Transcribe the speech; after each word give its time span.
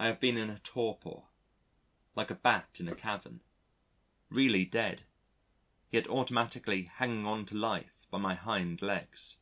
I 0.00 0.06
have 0.08 0.18
been 0.18 0.36
in 0.36 0.50
a 0.50 0.58
torpor, 0.58 1.22
like 2.16 2.32
a 2.32 2.34
Bat 2.34 2.78
in 2.80 2.88
a 2.88 2.96
cavern 2.96 3.40
really 4.30 4.64
dead 4.64 5.04
yet 5.92 6.08
automatically 6.08 6.86
hanging 6.94 7.24
on 7.24 7.46
to 7.46 7.54
life 7.54 8.08
by 8.10 8.18
my 8.18 8.34
hind 8.34 8.82
legs. 8.82 9.36